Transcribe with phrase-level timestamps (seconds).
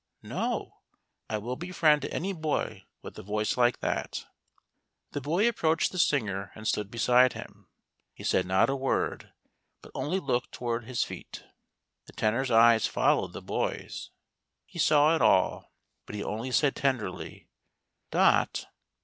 [0.39, 0.79] ""No;
[1.29, 4.25] I will befriend any boy with a voice like thatr
[5.11, 7.67] The boy approached the singer and stood beside him.
[8.11, 9.31] He said not a word,
[9.79, 11.43] but only looked toward his feet.
[12.07, 14.09] The Tenor's eyes followed the boy's.
[14.65, 15.71] He saw it all,
[16.07, 17.47] but he only said tenderly:"
[18.09, 18.65] Dot